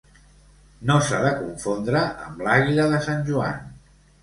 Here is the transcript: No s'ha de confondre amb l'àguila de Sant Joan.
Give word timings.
No 0.91 0.95
s'ha 1.09 1.19
de 1.25 1.33
confondre 1.41 2.03
amb 2.31 2.43
l'àguila 2.49 2.89
de 2.95 3.05
Sant 3.11 3.25
Joan. 3.31 3.73